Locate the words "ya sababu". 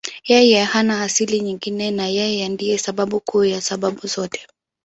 3.43-4.07